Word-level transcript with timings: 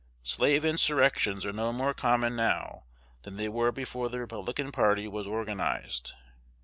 Slave 0.23 0.65
insurrections 0.65 1.45
are 1.45 1.53
no 1.53 1.71
more 1.71 1.93
common 1.93 2.35
now 2.35 2.85
than 3.21 3.37
they 3.37 3.47
were 3.47 3.71
before 3.71 4.09
the 4.09 4.17
Republican 4.17 4.71
party 4.71 5.07
was 5.07 5.27
organized. 5.27 6.15